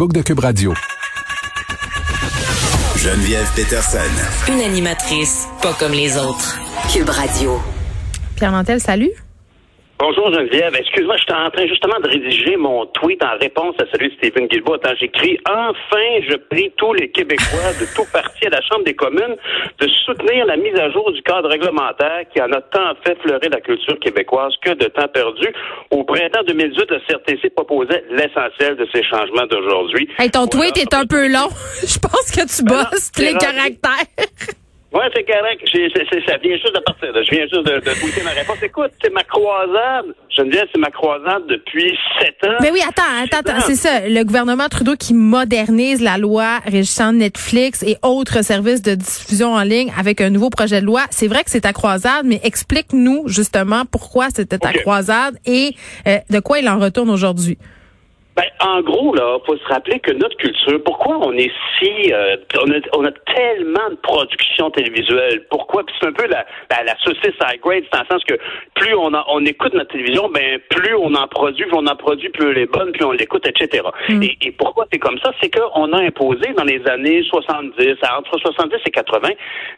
[0.00, 0.72] Facebook de Cube Radio.
[2.96, 3.98] Geneviève Peterson.
[4.48, 6.58] Une animatrice pas comme les autres.
[6.90, 7.60] Cube Radio.
[8.34, 9.10] Pierre Mantel, salut.
[10.00, 10.74] Bonjour Geneviève.
[10.74, 14.46] Excuse-moi, j'étais en train justement de rédiger mon tweet en réponse à celui de Stephen
[14.46, 14.78] Guilbault.
[14.98, 19.36] J'écris Enfin, je prie tous les Québécois de tout parti à la Chambre des communes
[19.78, 23.50] de soutenir la mise à jour du cadre réglementaire qui en a tant fait fleurir
[23.50, 25.48] la culture québécoise que de temps perdu.
[25.90, 30.08] Au printemps 2018, le CRTC proposait l'essentiel de ces changements d'aujourd'hui.
[30.18, 31.50] Hey, ton tweet est un peu long.
[31.82, 34.06] je pense que tu bosses les caractères.
[34.92, 35.60] Oui, c'est correct.
[36.26, 37.12] Ça vient juste de partir.
[37.12, 37.22] là.
[37.22, 38.56] Je viens juste de, de tweeter ma réponse.
[38.62, 40.06] Écoute, c'est ma croisade.
[40.36, 42.56] Je me disais, c'est ma croisade depuis sept ans.
[42.60, 44.08] Mais oui, attends, attends, attends, c'est ça.
[44.08, 49.62] Le gouvernement Trudeau qui modernise la loi régissant Netflix et autres services de diffusion en
[49.62, 51.02] ligne avec un nouveau projet de loi.
[51.10, 55.70] C'est vrai que c'est ta croisade, mais explique-nous justement pourquoi c'était ta croisade et
[56.08, 57.58] euh, de quoi il en retourne aujourd'hui.
[58.40, 62.36] Ben, en gros, là, faut se rappeler que notre culture, pourquoi on est si, euh,
[62.64, 65.44] on, a, on a tellement de production télévisuelle?
[65.50, 65.84] Pourquoi?
[65.84, 68.34] Puis c'est un peu la, la, la saucisse high grade, c'est dans le sens que
[68.76, 71.96] plus on, a- on écoute notre télévision, ben plus on en produit, plus on en
[71.96, 73.82] produit, plus elle est bonne, plus on l'écoute, etc.
[74.22, 75.32] Et, et pourquoi c'est comme ça?
[75.42, 79.28] C'est qu'on a imposé dans les années 70, entre 70 et 80,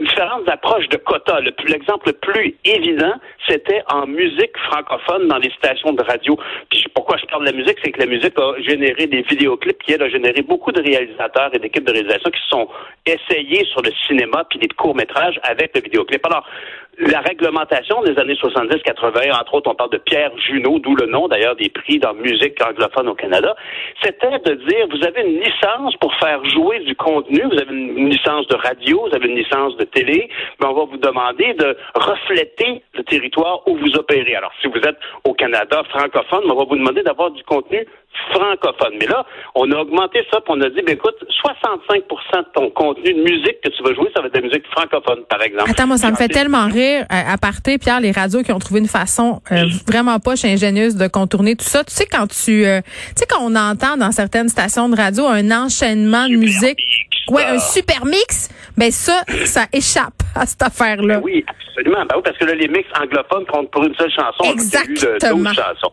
[0.00, 1.40] différentes approches de quotas.
[1.68, 3.14] L'exemple le plus évident,
[3.48, 6.36] c'était en musique francophone dans les stations de radio.
[6.70, 9.82] Puis pourquoi je parle de la musique, c'est que la musique a généré des vidéoclips
[9.82, 12.68] qui, elle, a généré beaucoup de réalisateurs et d'équipes de réalisation qui sont
[13.06, 16.24] essayés sur le cinéma puis des courts-métrages avec le vidéoclip.
[16.26, 16.44] Alors,
[17.00, 21.28] la réglementation des années 70-80, entre autres, on parle de Pierre Junot, d'où le nom
[21.28, 23.54] d'ailleurs des prix dans musique anglophone au Canada,
[24.02, 28.10] c'était de dire, vous avez une licence pour faire jouer du contenu, vous avez une
[28.10, 30.28] licence de radio, vous avez une licence de télé,
[30.60, 34.34] mais on va vous demander de refléter le territoire où vous opérez.
[34.34, 37.86] Alors, si vous êtes au Canada francophone, on va vous demander d'avoir du contenu
[38.32, 38.94] francophone.
[38.98, 42.70] Mais là, on a augmenté ça, puis on a dit, ben, écoute, 65% de ton
[42.70, 45.42] contenu de musique que tu vas jouer, ça va être de la musique francophone, par
[45.42, 45.70] exemple.
[45.70, 47.06] Attends, moi, ça me fait tellement rire.
[47.08, 50.96] À, à partir, Pierre, les radios qui ont trouvé une façon euh, vraiment poche ingénieuse
[50.96, 51.84] de contourner tout ça.
[51.84, 55.26] Tu sais, quand tu, euh, tu sais, quand on entend dans certaines stations de radio
[55.26, 60.62] un enchaînement de musique, mix, ouais, un super mix, ben ça, ça échappe à cette
[60.62, 61.16] affaire-là.
[61.18, 62.04] Ben oui, absolument.
[62.06, 64.42] Ben oui, parce que là, les mix anglophones comptent pour une seule chanson.
[64.44, 65.52] alors qu'il y a eu de- Exactement.
[65.52, 65.92] chansons.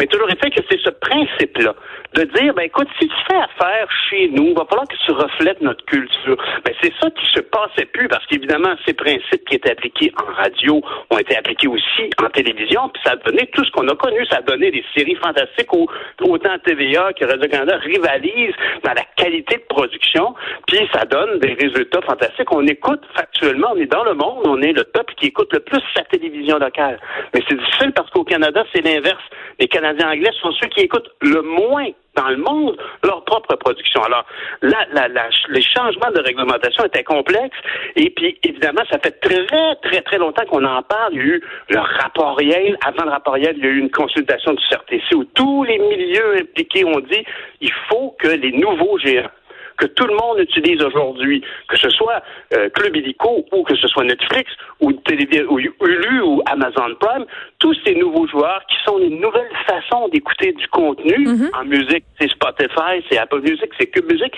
[0.00, 1.74] Mais toujours est fait que c'est ce principe-là
[2.14, 5.10] de dire, ben écoute, si tu fais affaire chez nous, il va falloir que tu
[5.12, 6.36] reflètes notre culture.
[6.64, 10.32] Ben c'est ça qui se passait plus, parce qu'évidemment, ces principes qui étaient appliqués en
[10.34, 10.80] radio
[11.10, 14.24] ont été appliqués aussi en télévision, puis ça a donné tout ce qu'on a connu.
[14.26, 15.86] Ça a donné des séries fantastiques où
[16.20, 20.34] autant TVA que Radio-Canada rivalisent dans la qualité de production,
[20.68, 22.52] puis ça donne des résultats fantastiques.
[22.52, 25.60] On écoute factuellement, on est dans le monde, on est le peuple qui écoute le
[25.60, 26.98] plus sa télévision locale.
[27.32, 29.22] Mais c'est difficile parce qu'au Canada, c'est l'inverse.
[29.60, 34.00] Les Canadiens anglais sont ceux qui écoutent le moins dans le monde leur propre production.
[34.02, 34.24] Alors,
[34.62, 34.84] la-
[35.48, 37.56] les changements de réglementation étaient complexes
[37.96, 39.44] et puis, évidemment, ça fait très,
[39.82, 41.12] très, très longtemps qu'on en parle.
[41.14, 42.76] Il y a eu le rapport Yale.
[42.86, 45.78] Avant le rapport Yale, il y a eu une consultation du CRTC où tous les
[45.78, 47.24] milieux impliqués ont dit
[47.60, 49.30] il faut que les nouveaux géants
[49.76, 52.22] que tout le monde utilise aujourd'hui, que ce soit
[52.54, 57.24] euh, Club Illico ou que ce soit Netflix ou, ou Hulu ou Amazon Prime,
[57.58, 62.30] tous ces nouveaux joueurs qui sont les nouvelles façons d'écouter du contenu en musique, c'est
[62.30, 64.32] Spotify, c'est Apple Music, c'est Cube Music,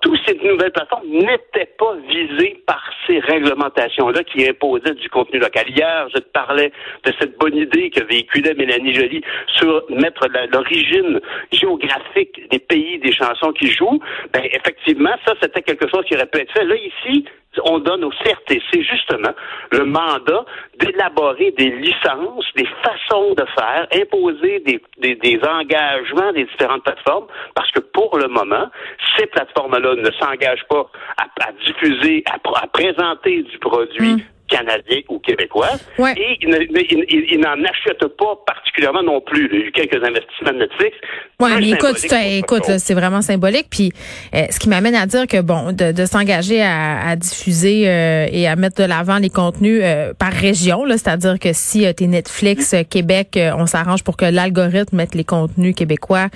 [0.00, 5.68] toutes ces nouvelles plateformes n'étaient pas visées par ces réglementations-là qui imposaient du contenu local.
[5.68, 6.72] Hier, je te parlais
[7.04, 9.22] de cette bonne idée que véhiculait Mélanie Joly
[9.56, 11.20] sur mettre l'origine
[11.50, 14.00] géographique des pays des chansons qui jouent.
[14.32, 16.64] Ben, effectivement, ça, c'était quelque chose qui aurait pu être fait.
[16.64, 17.24] Là, ici,
[17.64, 19.32] on donne au CRTC justement
[19.72, 20.44] le mandat
[20.78, 24.80] d'élaborer des licences, des façons de faire, imposer des,
[25.14, 28.68] des, engagements des différentes plateformes, parce que pour le moment,
[29.16, 35.18] ces plateformes-là ne s'engagent pas à, diffuser, à, pr- à présenter du produit canadien ou
[35.18, 36.14] québécois, Ouais.
[36.16, 39.48] et ils n'en achètent pas particulièrement non plus.
[39.52, 40.96] Il y a eu quelques investissements de Netflix.
[41.40, 43.66] Ouais, Plus mais écoute, écoute, c'est vraiment symbolique.
[43.70, 43.92] Puis,
[44.34, 48.26] euh, ce qui m'amène à dire que bon, de, de s'engager à, à diffuser euh,
[48.32, 51.92] et à mettre de l'avant les contenus euh, par région, là, c'est-à-dire que si euh,
[51.92, 56.28] t'es Netflix Québec, on s'arrange pour que l'algorithme mette les contenus québécois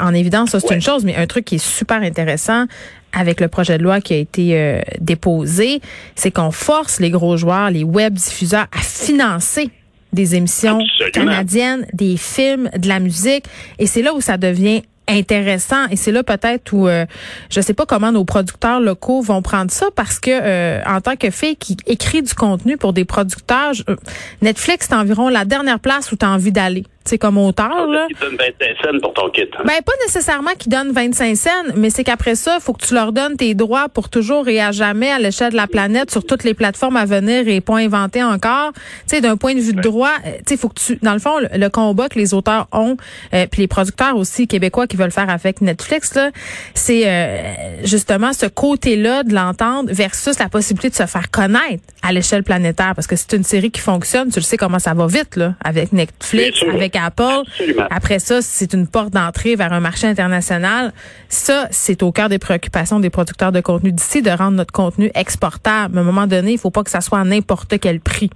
[0.00, 0.50] en évidence.
[0.50, 0.74] Ça, c'est Ouais.
[0.76, 2.66] une chose, mais un truc qui est super intéressant
[3.14, 5.80] avec le projet de loi qui a été euh, déposé,
[6.14, 9.70] c'est qu'on force les gros joueurs, les web diffuseurs à financer
[10.12, 11.32] des émissions Absolument.
[11.32, 13.44] canadiennes, des films, de la musique.
[13.78, 17.04] Et c'est là où ça devient intéressant et c'est là peut-être où euh,
[17.50, 21.14] je sais pas comment nos producteurs locaux vont prendre ça parce que euh, en tant
[21.16, 23.96] que fille qui écrit du contenu pour des producteurs je- euh,
[24.40, 27.86] Netflix c'est environ la dernière place où tu as envie d'aller c'est comme auteur.
[27.86, 28.06] Là.
[28.08, 29.42] Qui donne 25 cents pour ton kit.
[29.42, 29.62] Hein?
[29.64, 32.94] Ben, pas nécessairement qu'ils donnent 25 cents, mais c'est qu'après ça, il faut que tu
[32.94, 36.24] leur donnes tes droits pour toujours et à jamais à l'échelle de la planète sur
[36.24, 38.72] toutes les plateformes à venir et pas inventer encore.
[38.72, 41.12] Tu sais, d'un point de vue de droit, euh, tu sais, faut que tu, dans
[41.12, 42.96] le fond, le, combat que les auteurs ont,
[43.34, 46.30] euh, puis les producteurs aussi québécois qui veulent faire avec Netflix, là,
[46.74, 52.12] c'est euh, justement ce côté-là de l'entendre versus la possibilité de se faire connaître à
[52.12, 55.06] l'échelle planétaire, parce que c'est une série qui fonctionne, tu le sais comment ça va
[55.06, 57.42] vite, là, avec Netflix, avec Apple.
[57.90, 60.92] Après ça, c'est une porte d'entrée vers un marché international.
[61.28, 65.10] Ça, c'est au cœur des préoccupations des producteurs de contenu d'ici, de rendre notre contenu
[65.14, 65.98] exportable.
[65.98, 68.30] À un moment donné, il faut pas que ça soit à n'importe quel prix.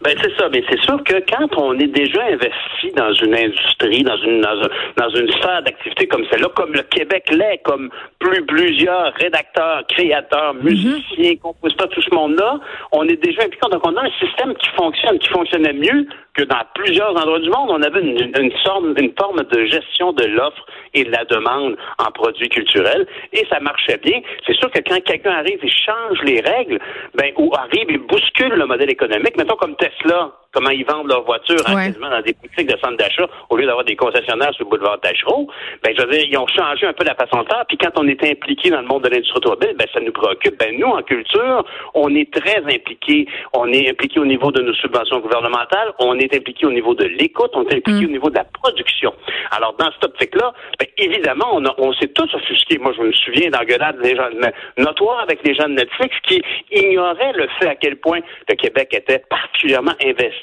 [0.00, 4.04] Ben c'est ça, mais c'est sûr que quand on est déjà investi dans une industrie,
[4.04, 7.90] dans une dans, une sphère d'activité comme celle-là, comme le Québec l'est, comme
[8.20, 10.62] plus plusieurs rédacteurs, créateurs, mhm.
[10.62, 12.60] musiciens, compositeurs, tout ce monde-là,
[12.92, 13.68] on est déjà impliqué.
[13.70, 17.50] Donc on a un système qui fonctionne, qui fonctionnait mieux que dans plusieurs endroits du
[17.50, 17.70] monde.
[17.70, 21.76] On avait une, une, sorte, une forme de gestion de l'offre et de la demande
[21.98, 24.20] en produits culturels, et ça marchait bien.
[24.46, 26.78] C'est sûr que quand quelqu'un arrive et change les règles,
[27.14, 31.24] ben ou arrive et bouscule le modèle économique, mettons comme Tesla, comment ils vendent leurs
[31.24, 34.70] voitures hein, dans des boutiques de centres d'achat au lieu d'avoir des concessionnaires sur le
[34.70, 35.48] boulevard Tachereau,
[35.82, 37.64] ben je veux dire, ils ont changé un peu la façon de faire.
[37.68, 40.58] Puis quand on est impliqué dans le monde de l'industrie automobile, ben ça nous préoccupe.
[40.58, 41.64] Ben nous, en culture,
[41.94, 43.26] on est très impliqué.
[43.52, 47.04] On est impliqué au niveau de nos subventions gouvernementales, on est impliqué au niveau de
[47.04, 48.08] l'écoute, on est impliqué mm.
[48.08, 49.12] au niveau de la production.
[49.50, 52.78] Alors dans cette optique-là, ben, évidemment, on, on s'est tous offusqués.
[52.78, 54.28] Moi, je me souviens d'engueulades des gens
[54.76, 56.42] notoires avec les gens de Netflix qui
[56.72, 60.37] ignoraient le fait à quel point le Québec était particulièrement investi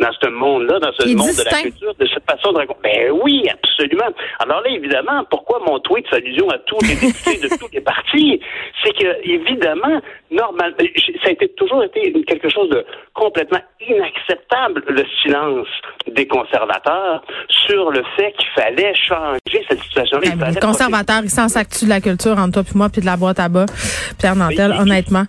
[0.00, 2.80] dans ce monde-là, dans ce monde de la culture, de cette façon de raconter.
[2.82, 4.08] Ben oui, absolument.
[4.38, 7.80] Alors là, évidemment, pourquoi mon tweet fait allusion à tous les députés de tous les
[7.80, 8.40] partis?
[8.82, 10.00] C'est que, évidemment,
[10.30, 12.84] normal, ça a été, toujours été quelque chose de
[13.14, 15.66] complètement inacceptable, le silence
[16.06, 20.36] des conservateurs sur le fait qu'il fallait changer cette situation-là.
[20.36, 23.06] Ben, les conservateurs, ils s'en s'actuent de la culture entre toi puis moi puis de
[23.06, 23.66] la boîte à bas.
[24.18, 25.24] Pierre Nantel, honnêtement?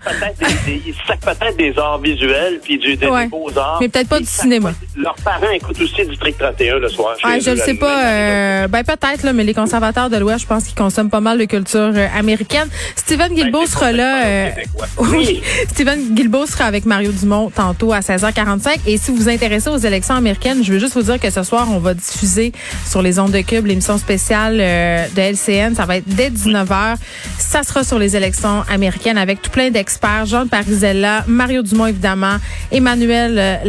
[0.67, 3.79] Ils sacent peut-être des arts visuels puis du, des, beaux-arts.
[3.81, 4.73] Mais peut-être pas du cinéma.
[4.95, 7.15] Leurs parents écoutent aussi District 31 le soir.
[7.23, 8.05] Ouais, je ne sais pas.
[8.05, 11.37] Euh, ben peut-être, là, mais les conservateurs de l'Ouest, je pense qu'ils consomment pas mal
[11.37, 12.67] de culture euh, américaine.
[12.95, 14.25] Steven Guilbeault ben, sera là.
[14.25, 14.49] Euh,
[14.97, 15.41] oui.
[15.69, 18.79] Steven Guilbeault sera avec Mario Dumont tantôt à 16h45.
[18.87, 21.43] Et si vous vous intéressez aux élections américaines, je veux juste vous dire que ce
[21.43, 22.51] soir, on va diffuser
[22.85, 25.75] sur les ondes de Cube l'émission spéciale de LCN.
[25.75, 26.95] Ça va être dès 19h.
[27.37, 30.25] Ça sera sur les élections américaines avec tout plein d'experts.
[30.25, 32.37] Jean Parisella, Mario Dumont évidemment,
[32.71, 33.59] Emmanuel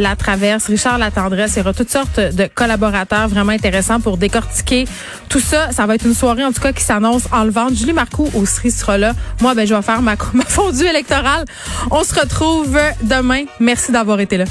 [0.67, 1.53] Richard Latendresse.
[1.55, 4.85] Il y aura toutes sortes de collaborateurs vraiment intéressants pour décortiquer
[5.29, 5.71] tout ça.
[5.71, 7.75] Ça va être une soirée, en tout cas, qui s'annonce enlevante.
[7.75, 9.13] Julie Marcoux aussi sera là.
[9.41, 10.15] Moi, ben, je vais faire ma
[10.47, 11.45] fondue électorale.
[11.89, 13.43] On se retrouve demain.
[13.59, 14.45] Merci d'avoir été là.